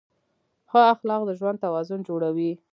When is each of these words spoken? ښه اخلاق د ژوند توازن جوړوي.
ښه 0.69 0.81
اخلاق 0.93 1.21
د 1.27 1.31
ژوند 1.39 1.61
توازن 1.65 1.99
جوړوي. 2.09 2.51